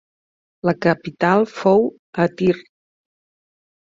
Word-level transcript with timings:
La 0.69 0.73
capital 0.85 1.45
fou 1.59 1.85
a 2.25 2.29
Tir. 2.41 2.59